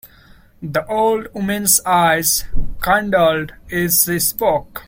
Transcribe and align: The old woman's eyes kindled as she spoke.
The 0.63 0.83
old 0.87 1.31
woman's 1.31 1.79
eyes 1.85 2.45
kindled 2.83 3.53
as 3.71 4.03
she 4.05 4.17
spoke. 4.19 4.79